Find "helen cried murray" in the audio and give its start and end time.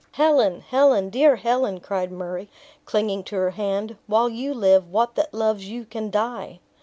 1.35-2.49